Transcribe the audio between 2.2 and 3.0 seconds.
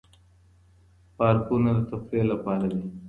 لپاره دي.